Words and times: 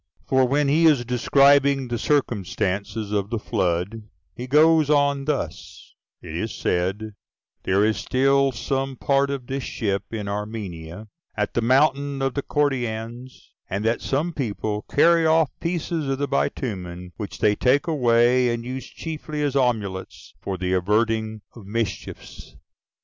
For 0.25 0.47
when 0.47 0.67
he 0.67 0.87
is 0.87 1.05
describing 1.05 1.87
the 1.89 1.99
circumstances 1.99 3.11
of 3.11 3.29
the 3.29 3.37
flood, 3.37 4.01
he 4.35 4.47
goes 4.47 4.89
on 4.89 5.25
thus: 5.25 5.93
"It 6.23 6.35
is 6.35 6.51
said 6.51 7.13
there 7.65 7.85
is 7.85 7.97
still 7.97 8.51
some 8.51 8.95
part 8.95 9.29
of 9.29 9.45
this 9.45 9.61
ship 9.63 10.05
in 10.09 10.27
Armenia, 10.27 11.07
at 11.37 11.53
the 11.53 11.61
mountain 11.61 12.19
of 12.23 12.33
the 12.33 12.41
Cordyaeans; 12.41 13.51
and 13.69 13.85
that 13.85 14.01
some 14.01 14.33
people 14.33 14.81
carry 14.89 15.27
off 15.27 15.51
pieces 15.59 16.07
of 16.09 16.17
the 16.17 16.27
bitumen, 16.27 17.13
which 17.17 17.37
they 17.37 17.55
take 17.55 17.85
away, 17.85 18.49
and 18.51 18.65
use 18.65 18.87
chiefly 18.87 19.43
as 19.43 19.55
amulets 19.55 20.33
for 20.41 20.57
the 20.57 20.73
averting 20.73 21.41
of 21.55 21.67
mischiefs." 21.67 22.55